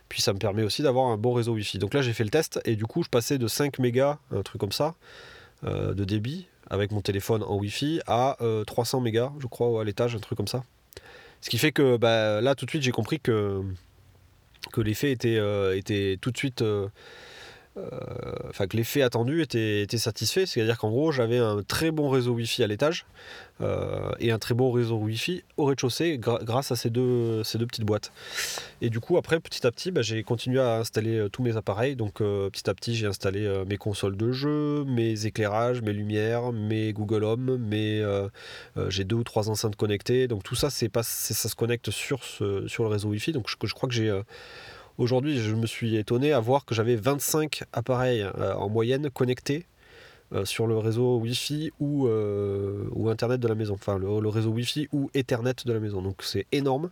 Puis 0.08 0.22
ça 0.22 0.32
me 0.32 0.38
permet 0.38 0.62
aussi 0.62 0.82
d'avoir 0.82 1.06
un 1.06 1.16
bon 1.16 1.32
réseau 1.32 1.54
Wi-Fi. 1.54 1.78
Donc 1.78 1.94
là 1.94 2.02
j'ai 2.02 2.12
fait 2.12 2.24
le 2.24 2.30
test 2.30 2.60
et 2.64 2.76
du 2.76 2.86
coup 2.86 3.02
je 3.02 3.08
passais 3.08 3.38
de 3.38 3.48
5 3.48 3.78
mégas, 3.80 4.18
un 4.30 4.42
truc 4.42 4.60
comme 4.60 4.72
ça, 4.72 4.94
euh, 5.64 5.94
de 5.94 6.04
débit 6.04 6.46
avec 6.68 6.92
mon 6.92 7.00
téléphone 7.00 7.42
en 7.42 7.56
Wi-Fi 7.56 8.00
à 8.06 8.36
300 8.66 8.98
euh, 8.98 9.00
mégas, 9.02 9.32
je 9.40 9.48
crois, 9.48 9.80
à 9.80 9.84
l'étage, 9.84 10.14
un 10.14 10.20
truc 10.20 10.36
comme 10.36 10.48
ça. 10.48 10.62
Ce 11.40 11.50
qui 11.50 11.58
fait 11.58 11.72
que 11.72 11.96
bah, 11.96 12.40
là 12.40 12.54
tout 12.54 12.66
de 12.66 12.70
suite 12.70 12.82
j'ai 12.82 12.92
compris 12.92 13.18
que, 13.18 13.62
que 14.72 14.80
l'effet 14.80 15.10
était, 15.10 15.40
était 15.76 16.18
tout 16.20 16.30
de 16.30 16.36
suite 16.36 16.62
euh, 17.76 17.88
enfin 18.48 18.66
que 18.66 18.76
l'effet 18.76 19.00
attendu 19.00 19.42
était, 19.42 19.86
satisfait, 19.96 20.44
c'est-à-dire 20.44 20.76
qu'en 20.76 20.90
gros 20.90 21.12
j'avais 21.12 21.38
un 21.38 21.62
très 21.62 21.92
bon 21.92 22.10
réseau 22.10 22.32
Wi-Fi 22.32 22.64
à 22.64 22.66
l'étage 22.66 23.06
euh, 23.60 24.10
et 24.18 24.32
un 24.32 24.40
très 24.40 24.54
bon 24.54 24.72
réseau 24.72 24.96
Wi-Fi 24.96 25.44
au 25.56 25.66
rez-de-chaussée 25.66 26.18
grâce 26.18 26.72
à 26.72 26.76
ces 26.76 26.90
deux, 26.90 27.44
ces 27.44 27.58
deux 27.58 27.66
petites 27.66 27.84
boîtes. 27.84 28.10
Et 28.80 28.90
du 28.90 28.98
coup 28.98 29.16
après 29.18 29.38
petit 29.38 29.64
à 29.68 29.70
petit 29.70 29.92
bah, 29.92 30.02
j'ai 30.02 30.24
continué 30.24 30.58
à 30.58 30.78
installer 30.78 31.16
euh, 31.16 31.28
tous 31.28 31.44
mes 31.44 31.56
appareils, 31.56 31.94
donc 31.94 32.14
petit 32.14 32.68
à 32.68 32.74
petit 32.74 32.96
j'ai 32.96 33.06
installé 33.06 33.48
mes 33.68 33.76
consoles 33.76 34.16
de 34.16 34.32
jeu, 34.32 34.84
mes 34.84 35.26
éclairages, 35.26 35.80
mes 35.82 35.92
lumières, 35.92 36.50
mes 36.50 36.92
Google 36.92 37.22
Home, 37.22 37.56
mes, 37.56 38.04
j'ai 38.88 39.04
deux 39.04 39.16
ou 39.16 39.24
trois 39.24 39.48
enceintes 39.48 39.76
connectées, 39.76 40.26
donc 40.26 40.42
tout 40.42 40.56
ça 40.56 40.68
pas, 40.92 41.02
ça 41.04 41.48
se 41.48 41.54
connecte 41.54 41.92
sur, 41.92 42.24
ce, 42.24 42.66
sur 42.66 42.82
le 42.82 42.88
réseau 42.88 43.10
Wi-Fi, 43.10 43.32
donc 43.32 43.46
je 43.48 43.74
crois 43.74 43.88
que 43.88 43.94
j'ai 43.94 44.10
Aujourd'hui, 44.98 45.38
je 45.38 45.54
me 45.54 45.66
suis 45.66 45.96
étonné 45.96 46.32
à 46.32 46.40
voir 46.40 46.64
que 46.64 46.74
j'avais 46.74 46.96
25 46.96 47.62
appareils 47.72 48.22
euh, 48.22 48.54
en 48.54 48.68
moyenne 48.68 49.08
connectés 49.10 49.66
euh, 50.32 50.44
sur 50.44 50.66
le 50.66 50.76
réseau 50.76 51.18
Wi-Fi 51.18 51.70
ou, 51.80 52.06
euh, 52.06 52.84
ou 52.92 53.08
Internet 53.08 53.40
de 53.40 53.48
la 53.48 53.54
maison. 53.54 53.74
Enfin, 53.74 53.98
le, 53.98 54.28
réseau 54.28 54.50
Wi-Fi 54.50 54.88
ou 54.92 55.10
Ethernet 55.14 55.54
de 55.64 55.72
la 55.72 55.80
maison. 55.80 56.02
Donc 56.02 56.22
c'est 56.22 56.46
énorme. 56.52 56.90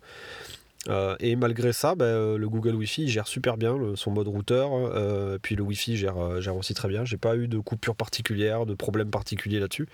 et 1.21 1.37
malgré 1.37 1.73
ça, 1.75 1.95
ben, 1.97 2.37
le 2.37 2.49
Google 2.49 2.77
Wi-Fi 2.77 3.09
gère 3.09 3.27
super 3.27 3.59
bien 3.59 3.77
son 3.95 4.11
mode 4.11 4.29
routeur. 4.29 4.71
puis 5.43 5.55
le 5.55 5.63
Wi-Fi 5.63 5.97
gère, 5.99 6.41
gère 6.41 6.57
aussi 6.57 6.73
très 6.73 6.89
bien. 6.89 7.05
J'ai 7.05 7.19
pas 7.19 7.37
eu 7.37 7.47
de 7.47 7.59
coupure 7.59 7.95
particulière, 7.95 8.65
de 8.65 8.75
problème 8.75 9.11
particulier 9.11 9.61
là-dessus. 9.61 9.87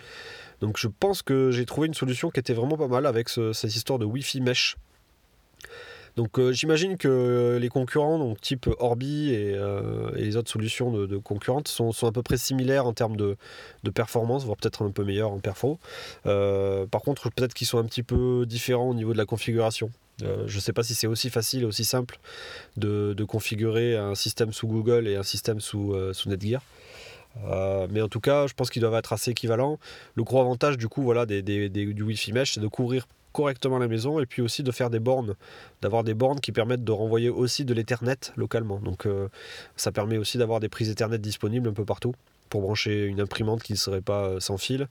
Donc 0.60 0.78
je 0.78 0.86
pense 0.86 1.22
que 1.22 1.50
j'ai 1.50 1.66
trouvé 1.66 1.88
une 1.88 1.94
solution 1.94 2.30
qui 2.30 2.38
était 2.38 2.54
vraiment 2.54 2.76
pas 2.76 2.88
mal 2.88 3.06
avec 3.06 3.28
cette 3.28 3.74
histoire 3.74 3.98
de 3.98 4.04
Wi-Fi 4.04 4.40
mesh. 4.40 4.76
Donc 6.16 6.38
euh, 6.38 6.52
j'imagine 6.52 6.96
que 6.96 7.58
les 7.60 7.68
concurrents, 7.68 8.18
donc 8.18 8.40
type 8.40 8.68
Orbi 8.78 9.30
et, 9.30 9.54
euh, 9.54 10.10
les 10.14 10.36
autres 10.36 10.50
solutions 10.50 10.92
de, 10.92 11.16
concurrentes, 11.16 11.68
sont, 11.68 11.90
à 12.02 12.12
peu 12.12 12.22
près 12.22 12.36
similaires 12.36 12.86
en 12.86 12.92
termes 12.92 13.16
de, 13.16 13.36
performance, 13.94 14.44
voire 14.44 14.56
peut-être 14.56 14.84
un 14.84 14.90
peu 14.90 15.04
meilleurs 15.04 15.32
en 15.32 15.38
perfo. 15.38 15.78
Euh, 16.26 16.86
par 16.86 17.02
contre, 17.02 17.30
peut-être 17.30 17.54
qu'ils 17.54 17.66
sont 17.66 17.78
un 17.78 17.84
petit 17.84 18.02
peu 18.02 18.46
différents 18.46 18.90
au 18.90 18.94
niveau 18.94 19.12
de 19.12 19.18
la 19.18 19.26
configuration. 19.26 19.90
je 20.20 20.54
ne 20.54 20.60
sais 20.60 20.72
pas 20.72 20.84
si 20.84 20.94
c'est 20.94 21.08
aussi 21.08 21.30
facile 21.30 21.64
aussi 21.64 21.84
simple 21.84 22.18
de, 22.76 23.24
configurer 23.26 23.96
un 23.96 24.14
système 24.14 24.52
sous 24.52 24.68
Google 24.68 25.08
et 25.08 25.16
un 25.16 25.22
système 25.24 25.60
sous, 25.60 25.96
sous 26.12 26.28
Netgear. 26.28 26.62
mais 27.90 28.00
en 28.00 28.08
tout 28.08 28.20
cas, 28.20 28.46
je 28.46 28.54
pense 28.54 28.70
qu'ils 28.70 28.82
doivent 28.82 28.94
être 28.94 29.12
assez 29.12 29.32
équivalents. 29.32 29.80
Le 30.14 30.22
gros 30.22 30.40
avantage 30.40 30.78
du 30.78 30.88
coup, 30.88 31.02
voilà, 31.02 31.26
des, 31.26 31.42
du 31.42 32.02
Wi-Fi 32.02 32.32
mesh, 32.32 32.54
c'est 32.54 32.60
de 32.60 32.68
couvrir 32.68 33.06
correctement 33.34 33.78
la 33.78 33.88
maison 33.88 34.20
et 34.20 34.26
puis 34.26 34.40
aussi 34.40 34.62
de 34.62 34.70
faire 34.70 34.88
des 34.88 35.00
bornes, 35.00 35.34
d'avoir 35.82 36.04
des 36.04 36.14
bornes 36.14 36.40
qui 36.40 36.52
permettent 36.52 36.84
de 36.84 36.92
renvoyer 36.92 37.28
aussi 37.28 37.64
de 37.64 37.74
l'Ethernet 37.74 38.32
localement. 38.36 38.78
Donc 38.78 39.06
euh, 39.06 39.28
ça 39.76 39.90
permet 39.92 40.16
aussi 40.16 40.38
d'avoir 40.38 40.60
des 40.60 40.68
prises 40.68 40.88
Ethernet 40.88 41.18
disponibles 41.18 41.68
un 41.68 41.72
peu 41.72 41.84
partout 41.84 42.14
pour 42.48 42.62
brancher 42.62 43.06
une 43.06 43.20
imprimante 43.20 43.64
qui 43.64 43.72
ne 43.72 43.78
serait 43.78 44.02
pas 44.02 44.26
euh, 44.26 44.40
sans 44.40 44.56
fil, 44.56 44.86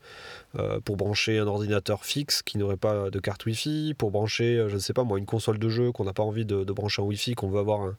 euh, 0.59 0.81
pour 0.81 0.97
brancher 0.97 1.39
un 1.39 1.47
ordinateur 1.47 2.03
fixe 2.03 2.41
qui 2.41 2.57
n'aurait 2.57 2.75
pas 2.75 3.09
de 3.09 3.19
carte 3.19 3.45
Wi-Fi, 3.45 3.95
pour 3.97 4.11
brancher, 4.11 4.65
je 4.67 4.73
ne 4.73 4.79
sais 4.79 4.93
pas 4.93 5.05
moi, 5.05 5.17
une 5.17 5.25
console 5.25 5.57
de 5.57 5.69
jeu 5.69 5.93
qu'on 5.93 6.03
n'a 6.03 6.13
pas 6.13 6.23
envie 6.23 6.45
de, 6.45 6.63
brancher 6.65 7.01
en 7.01 7.05
Wi-Fi, 7.05 7.35
qu'on 7.35 7.47
veut 7.47 7.59
avoir 7.59 7.93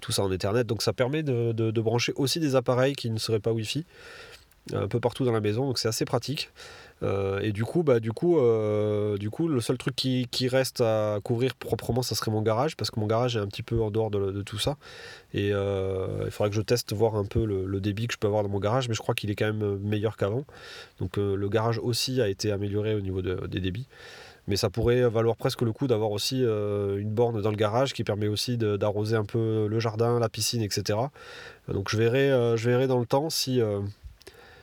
tout 0.00 0.12
ça 0.12 0.22
en 0.22 0.32
Ethernet. 0.32 0.64
Donc 0.64 0.82
ça 0.82 0.94
permet 0.94 1.22
de, 1.22 1.80
brancher 1.82 2.14
aussi 2.16 2.40
des 2.40 2.56
appareils 2.56 2.94
qui 2.94 3.10
ne 3.10 3.18
seraient 3.18 3.40
pas 3.40 3.52
Wi-Fi. 3.52 3.84
Un 4.72 4.88
peu 4.88 5.00
partout 5.00 5.24
dans 5.24 5.32
la 5.32 5.40
maison, 5.40 5.66
donc 5.66 5.78
c'est 5.78 5.88
assez 5.88 6.04
pratique. 6.04 6.50
Euh, 7.02 7.40
et 7.40 7.50
du 7.50 7.64
coup, 7.64 7.82
bah, 7.82 7.98
du, 7.98 8.12
coup, 8.12 8.38
euh, 8.38 9.16
du 9.18 9.28
coup, 9.28 9.48
le 9.48 9.60
seul 9.60 9.76
truc 9.76 9.96
qui, 9.96 10.48
reste 10.48 10.80
à 10.80 11.18
couvrir 11.24 11.54
proprement, 11.56 12.02
ça 12.02 12.14
serait 12.14 12.30
mon 12.30 12.42
garage, 12.42 12.76
parce 12.76 12.90
que 12.90 13.00
mon 13.00 13.06
garage 13.06 13.36
est 13.36 13.40
un 13.40 13.46
petit 13.48 13.64
peu 13.64 13.80
en 13.80 13.90
dehors 13.90 14.10
de, 14.10 14.42
tout 14.42 14.58
ça. 14.58 14.76
Et 15.34 15.48
il 15.48 16.30
faudrait 16.30 16.50
que 16.50 16.56
je 16.56 16.62
teste 16.62 16.92
voir 16.92 17.16
un 17.16 17.24
peu 17.24 17.44
le, 17.44 17.80
débit 17.80 18.06
que 18.06 18.14
je 18.14 18.18
peux 18.18 18.28
avoir 18.28 18.44
dans 18.44 18.48
mon 18.48 18.60
garage, 18.60 18.88
mais 18.88 18.94
je 18.94 19.00
crois 19.00 19.14
qu'il 19.14 19.30
est 19.30 19.34
quand 19.34 19.52
même 19.52 19.78
meilleur 19.78 20.16
qu'avant. 20.16 20.44
Donc 21.00 21.16
le 21.16 21.48
garage 21.48 21.78
aussi 21.78 22.20
a 22.20 22.28
été 22.28 22.52
amélioré 22.52 22.94
au 22.94 23.00
niveau 23.00 23.20
des 23.22 23.60
débits 23.60 23.88
mais 24.48 24.56
ça 24.56 24.70
pourrait 24.70 25.08
valoir 25.08 25.36
presque 25.36 25.62
le 25.62 25.72
coup 25.72 25.86
d'avoir 25.86 26.10
aussi 26.10 26.44
euh, 26.44 26.98
une 26.98 27.10
borne 27.10 27.40
dans 27.40 27.50
le 27.50 27.56
garage 27.56 27.92
qui 27.92 28.04
permet 28.04 28.26
aussi 28.26 28.56
d'arroser 28.56 29.16
un 29.16 29.24
peu 29.24 29.66
le 29.68 29.80
jardin, 29.80 30.18
la 30.18 30.28
piscine, 30.28 30.62
etc. 30.62 30.98
Donc 31.68 31.88
je 31.90 31.96
verrai, 31.96 32.30
euh, 32.30 32.56
je 32.56 32.68
verrai 32.68 32.86
dans 32.86 32.98
le 32.98 33.06
temps 33.06 33.30
si, 33.30 33.60
euh, 33.60 33.80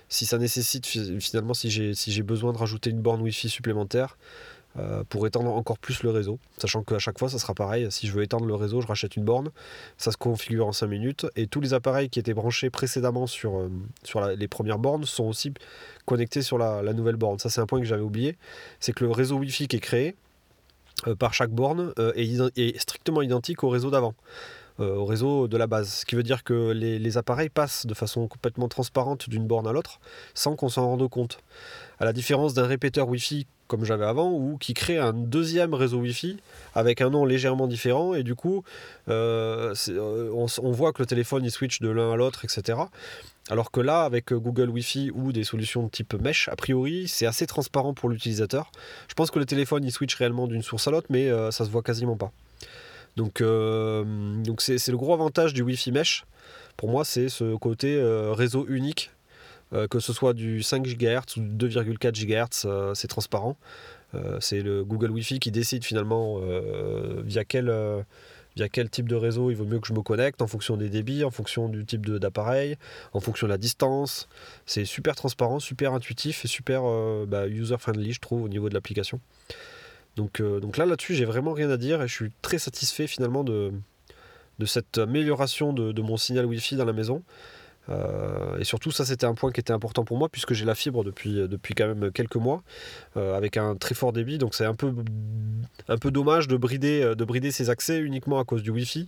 si 0.10 0.26
ça 0.26 0.38
nécessite 0.38 0.86
finalement, 0.86 1.54
si 1.54 1.70
j'ai 1.70 1.94
si 1.94 2.22
besoin 2.22 2.52
de 2.52 2.58
rajouter 2.58 2.90
une 2.90 3.02
borne 3.02 3.22
Wi-Fi 3.22 3.50
supplémentaire. 3.50 4.18
Euh, 4.78 5.04
pour 5.10 5.26
étendre 5.26 5.52
encore 5.52 5.80
plus 5.80 6.04
le 6.04 6.12
réseau. 6.12 6.38
Sachant 6.60 6.84
qu'à 6.84 7.00
chaque 7.00 7.18
fois, 7.18 7.28
ça 7.28 7.40
sera 7.40 7.56
pareil. 7.56 7.88
Si 7.90 8.06
je 8.06 8.14
veux 8.14 8.22
étendre 8.22 8.46
le 8.46 8.54
réseau, 8.54 8.82
je 8.82 8.88
rachète 8.88 9.16
une 9.16 9.24
borne. 9.24 9.50
Ça 9.98 10.12
se 10.12 10.18
configure 10.18 10.68
en 10.68 10.72
5 10.72 10.86
minutes. 10.86 11.26
Et 11.36 11.48
tous 11.48 11.60
les 11.60 11.74
appareils 11.74 12.08
qui 12.10 12.20
étaient 12.20 12.36
branchés 12.36 12.70
précédemment 12.70 13.26
sur, 13.26 13.58
euh, 13.58 13.70
sur 14.04 14.22
les 14.22 14.48
premières 14.48 14.78
bornes 14.78 15.06
sont 15.06 15.24
aussi 15.24 15.54
connectés 16.06 16.44
sur 16.44 16.60
la, 16.60 16.94
nouvelle 16.94 17.16
borne. 17.16 17.40
Ça, 17.40 17.50
c'est 17.50 17.62
un 17.62 17.66
point 17.66 17.80
que 17.80 17.86
j'avais 17.86 18.04
oublié. 18.04 18.38
C'est 18.80 18.94
que 18.94 19.04
le 19.04 19.12
réseau 19.12 19.38
Wi-Fi 19.38 19.68
qui 19.68 19.78
est 19.78 19.82
créé 19.82 20.16
euh, 21.08 21.16
par 21.16 21.34
chaque 21.34 21.52
borne 21.52 21.92
est, 22.16 22.80
strictement 22.80 23.24
identique 23.24 23.64
au 23.64 23.70
réseau 23.70 23.90
d'avant 23.90 24.14
au 24.80 25.06
réseau 25.06 25.48
de 25.48 25.58
la 25.58 25.68
base. 25.68 25.90
Ce 25.90 26.06
qui 26.06 26.16
veut 26.16 26.24
dire 26.24 26.44
que 26.44 26.72
les, 26.72 27.18
appareils 27.18 27.50
passent 27.50 27.86
de 27.86 27.94
façon 27.94 28.28
complètement 28.28 28.68
transparente 28.68 29.30
d'une 29.30 29.48
borne 29.48 29.68
à 29.68 29.72
l'autre 29.72 30.00
sans 30.34 30.56
qu'on 30.56 30.70
s'en 30.70 30.86
rende 30.86 31.10
compte. 31.10 31.40
À 32.00 32.06
la 32.06 32.14
différence 32.14 32.54
d'un 32.54 32.66
répéteur 32.66 33.08
Wi-Fi 33.10 33.46
comme 33.70 33.86
j'avais 33.86 34.06
avant, 34.06 34.32
ou 34.32 34.58
qui 34.58 34.74
crée 34.74 34.98
un 34.98 35.14
deuxième 35.14 35.74
réseau 35.74 36.00
Wi-Fi 36.00 36.38
avec 36.74 37.02
un 37.02 37.12
nom 37.12 37.24
légèrement 37.24 37.68
différent, 37.68 38.16
et 38.16 38.24
du 38.24 38.36
coup, 38.36 38.64
euh, 39.08 39.74
euh, 39.90 40.32
on, 40.34 40.72
voit 40.72 40.92
que 40.92 41.02
le 41.02 41.06
téléphone 41.06 41.46
il 41.46 41.52
switch 41.52 41.80
de 41.80 41.88
l'un 41.88 42.12
à 42.12 42.16
l'autre, 42.16 42.44
etc. 42.44 42.80
Alors 43.50 43.72
que 43.72 43.80
là, 43.80 44.04
avec 44.04 44.34
Google 44.34 44.70
Wi-Fi 44.70 45.12
ou 45.14 45.32
des 45.32 45.44
solutions 45.44 45.84
de 45.84 45.90
type 45.90 46.16
mesh, 46.16 46.50
a 46.50 46.56
priori, 46.56 47.08
c'est 47.08 47.28
assez 47.28 47.46
transparent 47.46 47.94
pour 47.94 48.10
l'utilisateur. 48.10 48.72
Je 49.08 49.14
pense 49.14 49.32
que 49.32 49.40
le 49.40 49.46
téléphone 49.46 49.84
il 49.84 49.92
switch 49.92 50.16
réellement 50.16 50.48
d'une 50.48 50.64
source 50.64 50.88
à 50.88 50.92
l'autre, 50.92 51.08
mais 51.10 51.30
euh, 51.30 51.52
ça 51.52 51.64
se 51.64 51.70
voit 51.70 51.84
quasiment 51.84 52.18
pas. 52.18 52.32
Donc, 53.16 53.42
donc 53.42 54.62
c'est, 54.62 54.88
le 54.88 54.98
gros 54.98 55.14
avantage 55.14 55.54
du 55.54 55.62
Wi-Fi 55.62 55.92
mesh. 55.92 56.26
Pour 56.78 56.90
moi, 56.90 57.04
c'est 57.04 57.28
ce 57.28 57.56
côté 57.56 58.02
réseau 58.32 58.66
unique 58.68 59.12
euh, 59.74 59.88
que 59.88 60.00
ce 60.00 60.14
soit 60.14 60.34
du 60.34 60.64
5 60.64 60.84
GHz 60.84 61.38
ou 61.38 61.42
2,4 61.42 62.12
GHz, 62.12 62.66
euh, 62.66 62.94
c'est 62.96 63.08
transparent. 63.08 63.56
Euh, 64.16 64.38
c'est 64.40 64.62
le 64.62 64.84
Google 64.84 65.12
Wi-Fi 65.12 65.40
qui 65.40 65.52
décide 65.52 65.84
finalement 65.84 66.40
via 67.24 67.46
quel 67.46 67.74
via 68.56 68.68
quel 68.68 68.90
type 68.90 69.08
de 69.08 69.16
réseau 69.16 69.52
il 69.52 69.56
vaut 69.56 69.66
mieux 69.66 69.80
que 69.80 69.88
je 69.88 69.94
me 69.94 70.02
connecte 70.02 70.42
en 70.42 70.48
fonction 70.48 70.76
des 70.76 70.90
débits, 70.90 71.24
en 71.24 71.30
fonction 71.30 71.70
du 71.70 71.86
type 71.86 72.10
d'appareil, 72.10 72.78
en 73.14 73.20
fonction 73.20 73.46
de 73.46 73.52
la 73.52 73.60
distance. 73.60 74.28
C'est 74.66 74.86
super 74.86 75.16
transparent, 75.16 75.60
super 75.60 75.94
intuitif 75.94 76.44
et 76.44 76.48
super 76.48 76.82
bah, 77.28 77.48
user-friendly, 77.48 78.14
je 78.14 78.20
trouve, 78.20 78.44
au 78.44 78.50
niveau 78.50 78.68
de 78.68 78.74
l'application. 78.74 79.22
Donc, 80.20 80.42
donc 80.42 80.76
là, 80.76 80.86
là-dessus, 80.86 81.16
j'ai 81.16 81.24
vraiment 81.24 81.54
rien 81.54 81.70
à 81.70 81.78
dire 81.78 82.02
et 82.02 82.08
je 82.10 82.14
suis 82.14 82.32
très 82.42 82.58
satisfait 82.58 83.08
finalement 83.08 83.46
de, 83.46 83.72
cette 84.66 84.98
amélioration 84.98 85.72
de, 85.72 86.02
mon 86.02 86.18
signal 86.18 86.46
Wi-Fi 86.46 86.76
dans 86.76 86.84
la 86.84 86.92
maison. 86.92 87.24
Euh, 87.88 88.58
et 88.60 88.66
surtout, 88.66 88.92
ça 88.92 89.06
c'était 89.06 89.26
un 89.26 89.34
point 89.34 89.52
qui 89.54 89.62
était 89.62 89.72
important 89.72 90.04
pour 90.04 90.18
moi 90.18 90.28
puisque 90.28 90.54
j'ai 90.54 90.66
la 90.66 90.76
fibre 90.76 91.06
depuis, 91.06 91.74
quand 91.76 91.88
même 91.88 92.12
quelques 92.12 92.36
mois 92.36 92.62
euh, 93.16 93.36
avec 93.38 93.56
un 93.56 93.78
très 93.78 93.96
fort 93.96 94.12
débit. 94.12 94.38
Donc 94.38 94.56
c'est 94.56 94.66
un 94.66 94.76
peu, 94.76 94.94
un 95.88 95.98
peu 95.98 96.12
dommage 96.12 96.50
de 96.50 96.58
brider, 96.58 97.16
de 97.16 97.24
brider 97.24 97.52
ces 97.52 97.70
accès 97.70 98.00
uniquement 98.00 98.40
à 98.40 98.44
cause 98.44 98.62
du 98.62 98.72
Wi-Fi 98.72 99.08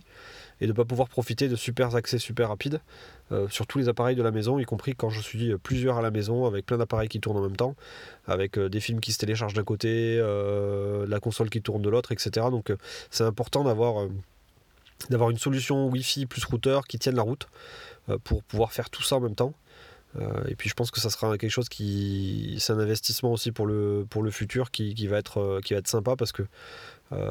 et 0.60 0.66
de 0.66 0.72
ne 0.72 0.76
pas 0.76 0.84
pouvoir 0.84 1.08
profiter 1.08 1.48
de 1.48 1.56
super 1.56 1.94
accès 1.94 2.18
super 2.18 2.48
rapides 2.48 2.80
euh, 3.32 3.48
sur 3.48 3.66
tous 3.66 3.78
les 3.78 3.88
appareils 3.88 4.16
de 4.16 4.22
la 4.22 4.30
maison, 4.30 4.58
y 4.58 4.64
compris 4.64 4.94
quand 4.94 5.10
je 5.10 5.20
suis 5.20 5.56
plusieurs 5.58 5.98
à 5.98 6.02
la 6.02 6.10
maison 6.10 6.46
avec 6.46 6.66
plein 6.66 6.78
d'appareils 6.78 7.08
qui 7.08 7.20
tournent 7.20 7.38
en 7.38 7.42
même 7.42 7.56
temps, 7.56 7.74
avec 8.26 8.58
des 8.58 8.80
films 8.80 9.00
qui 9.00 9.12
se 9.12 9.18
téléchargent 9.18 9.54
d'un 9.54 9.64
côté, 9.64 10.18
la 11.08 11.20
console 11.20 11.50
qui 11.50 11.62
tourne 11.62 11.82
de 11.82 11.88
l'autre, 11.88 12.12
etc. 12.12 12.46
Donc 12.50 12.72
c'est 13.10 13.24
important 13.24 13.64
d'avoir 13.64 14.08
une 15.30 15.38
solution 15.38 15.88
Wi-Fi 15.88 16.26
plus 16.26 16.44
routeur 16.44 16.86
qui 16.86 16.98
tienne 16.98 17.16
la 17.16 17.22
route. 17.22 17.48
Euh, 18.08 18.18
pour 18.18 18.42
pouvoir 18.42 18.72
faire 18.72 18.90
tout 18.90 19.02
ça 19.02 19.16
en 19.16 19.20
même 19.20 19.36
temps. 19.36 19.54
Euh, 20.16 20.44
et 20.48 20.56
puis 20.56 20.68
je 20.68 20.74
pense 20.74 20.90
que 20.90 21.00
ça 21.00 21.08
sera 21.08 21.38
quelque 21.38 21.50
chose 21.50 21.68
qui. 21.68 22.56
C'est 22.58 22.72
un 22.72 22.78
investissement 22.80 23.32
aussi 23.32 23.52
pour 23.52 23.66
le, 23.66 24.04
pour 24.10 24.22
le 24.22 24.30
futur 24.32 24.72
qui, 24.72 24.94
qui 24.94 25.06
va 25.06 25.18
être, 25.18 25.38
euh, 25.38 25.60
qui 25.60 25.74
va 25.74 25.78
être 25.78 25.88
sympa 25.88 26.16
parce 26.16 26.32
que 26.32 26.42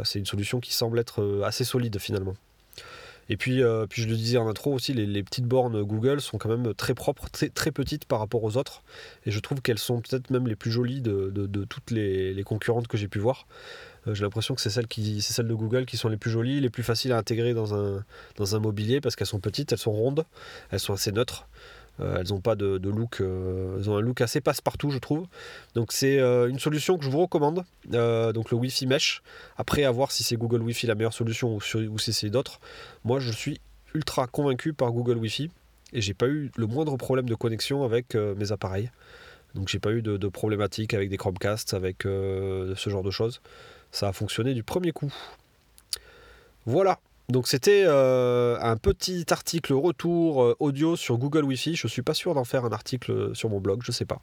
c'est 0.04 0.20
une 0.20 0.28
solution 0.28 0.60
qui 0.60 0.74
semble 0.74 1.00
être 1.00 1.42
assez 1.44 1.64
solide 1.64 1.98
finalement. 1.98 2.36
Et 3.32 3.38
puis, 3.38 3.64
puis 3.90 4.02
je 4.02 4.10
le 4.10 4.16
disais 4.18 4.38
en 4.38 4.50
intro 4.50 4.74
aussi, 4.74 4.94
les, 4.94 5.24
petites 5.24 5.46
bornes 5.46 5.84
Google 5.84 6.20
sont 6.20 6.38
quand 6.38 6.50
même 6.50 6.74
très 6.74 6.94
propres, 6.94 7.30
très, 7.30 7.72
petites 7.72 8.04
par 8.04 8.20
rapport 8.20 8.44
aux 8.44 8.58
autres. 8.58 8.84
Et 9.26 9.32
je 9.32 9.40
trouve 9.40 9.62
qu'elles 9.62 9.80
sont 9.80 10.02
peut-être 10.02 10.32
même 10.32 10.50
les 10.50 10.58
plus 10.58 10.70
jolies 10.70 11.00
de, 11.00 11.48
toutes 11.64 11.92
les, 11.92 12.44
concurrentes 12.44 12.90
que 12.90 12.98
j'ai 12.98 13.08
pu 13.08 13.20
voir. 13.20 13.48
Euh, 14.06 14.14
j'ai 14.14 14.24
l'impression 14.24 14.54
que 14.54 14.60
c'est 14.60 14.70
celles, 14.70 14.88
celles 15.22 15.48
de 15.48 15.54
Google 15.54 15.86
qui 15.86 15.96
sont 15.96 16.10
les 16.10 16.18
plus 16.18 16.30
jolies, 16.30 16.60
les 16.60 16.70
plus 16.70 16.84
faciles 16.84 17.14
à 17.14 17.18
intégrer 17.18 17.54
dans 17.54 17.74
un 17.74 18.60
mobilier 18.60 19.00
parce 19.00 19.16
qu'elles 19.16 19.28
sont 19.28 19.40
petites, 19.40 19.72
elles 19.72 19.78
sont 19.78 19.94
rondes, 19.94 20.26
elles 20.70 20.82
sont 20.82 20.92
assez 20.92 21.14
neutres. 21.14 21.48
Euh, 22.02 22.18
elles 22.20 22.30
n'ont 22.30 22.42
pas 22.42 22.56
de, 22.56 22.90
look, 22.90 23.22
euh, 23.22 23.78
elles 23.78 23.90
ont 23.90 23.98
un 23.98 24.02
look 24.02 24.22
assez 24.22 24.42
passe-partout, 24.42 24.92
je 24.92 24.98
trouve. 24.98 25.26
Donc 25.76 25.92
c'est 25.92 26.20
une 26.20 26.60
solution 26.60 26.98
que 26.98 27.06
je 27.06 27.10
vous 27.10 27.22
recommande. 27.22 27.64
donc 27.86 28.52
le 28.52 28.58
Wi-Fi 28.58 28.88
Mesh. 28.88 29.22
Après, 29.58 29.84
à 29.84 29.92
voir 29.92 30.12
si 30.12 30.24
c'est 30.24 30.38
Google 30.38 30.62
Wi-Fi 30.62 30.88
la 30.88 30.96
meilleure 30.96 31.14
solution 31.14 31.56
ou, 31.56 32.00
si 32.00 32.14
c'est 32.14 32.30
d'autres. 32.30 32.60
Moi, 33.04 33.20
je 33.20 33.32
suis 33.32 33.60
ultra 33.94 34.28
convaincu 34.28 34.74
par 34.74 34.92
Google 34.92 35.18
Wi-Fi 35.18 35.50
et 35.94 36.02
j'ai 36.02 36.14
pas 36.14 36.28
eu 36.28 36.52
le 36.56 36.68
moindre 36.68 36.96
problème 36.98 37.28
de 37.28 37.36
connexion 37.36 37.84
avec 37.84 38.16
mes 38.16 38.52
appareils. 38.52 38.90
Donc 39.54 39.68
j'ai 39.68 39.80
pas 39.80 39.92
eu 39.92 40.02
de, 40.02 40.16
de 40.16 40.28
problématiques 40.30 40.94
avec 40.94 41.10
des 41.10 41.18
Chromecast, 41.18 41.74
avec 41.74 42.04
ce 42.04 42.90
genre 42.90 43.04
de 43.04 43.12
choses 43.12 43.42
ça 43.92 44.08
a 44.08 44.14
fonctionné 44.14 44.54
du 44.54 44.64
premier 44.64 44.92
coup. 44.92 45.14
Voilà. 46.66 47.00
Donc 47.32 47.48
c'était 47.48 47.84
euh, 47.86 48.58
un 48.62 48.78
petit 48.78 49.26
article 49.32 49.74
retour 49.74 50.44
euh, 50.44 50.56
audio 50.60 50.96
sur 50.96 51.18
Google 51.18 51.44
Wi-Fi. 51.46 51.76
Je 51.76 51.88
suis 51.88 52.02
pas 52.02 52.14
sûr 52.14 52.34
d'en 52.34 52.44
faire 52.44 52.66
un 52.66 52.72
article 52.72 53.34
sur 53.34 53.50
mon 53.50 53.60
blog, 53.60 53.82
je 53.84 53.92
sais 53.92 54.06
pas. 54.06 54.22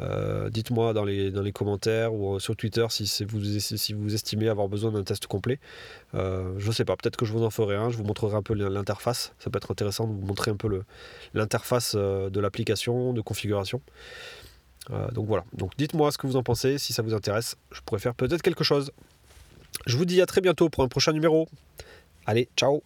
Euh, 0.00 0.50
dites-moi 0.50 0.92
dans 0.92 1.04
les, 1.04 1.30
dans 1.30 1.42
les 1.42 1.52
commentaires 1.52 2.14
ou 2.14 2.38
sur 2.38 2.54
Twitter 2.54 2.86
si, 2.90 3.24
vous, 3.24 3.42
si 3.58 3.92
vous 3.92 4.14
estimez 4.14 4.48
avoir 4.48 4.68
besoin 4.68 4.92
d'un 4.92 5.02
test 5.02 5.26
complet. 5.26 5.58
je 6.12 6.70
sais 6.70 6.84
pas, 6.84 6.96
peut-être 6.96 7.16
que 7.16 7.24
je 7.24 7.32
vous 7.32 7.44
en 7.44 7.50
ferai 7.50 7.76
un, 7.76 7.90
je 7.90 7.96
vous 7.96 8.04
montrerai 8.04 8.36
un 8.36 8.42
peu 8.42 8.54
l'interface. 8.54 9.32
Ça 9.38 9.50
peut 9.50 9.56
être 9.56 9.70
intéressant 9.70 10.06
de 10.06 10.12
vous 10.12 10.26
montrer 10.26 10.50
un 10.50 10.56
peu 10.56 10.82
l'interface 11.32 11.94
de 11.96 12.40
l'application, 12.40 13.12
de 13.12 13.20
configuration. 13.20 13.80
Euh, 14.90 15.10
donc 15.10 15.26
voilà, 15.26 15.44
donc 15.54 15.72
dites-moi 15.78 16.12
ce 16.12 16.18
que 16.18 16.26
vous 16.26 16.36
en 16.36 16.42
pensez, 16.42 16.78
si 16.78 16.92
ça 16.92 17.02
vous 17.02 17.14
intéresse, 17.14 17.56
je 17.72 17.80
pourrais 17.80 18.00
faire 18.00 18.14
peut-être 18.14 18.42
quelque 18.42 18.64
chose. 18.64 18.92
Je 19.86 19.96
vous 19.96 20.04
dis 20.04 20.20
à 20.20 20.26
très 20.26 20.40
bientôt 20.40 20.68
pour 20.68 20.84
un 20.84 20.88
prochain 20.88 21.12
numéro. 21.12 21.48
Allez, 22.24 22.50
ciao 22.56 22.82